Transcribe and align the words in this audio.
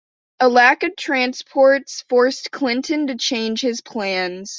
A 0.39 0.49
lack 0.49 0.81
of 0.81 0.95
transports 0.95 2.03
forced 2.09 2.49
Clinton 2.49 3.05
to 3.05 3.15
change 3.17 3.61
his 3.61 3.81
plans. 3.81 4.49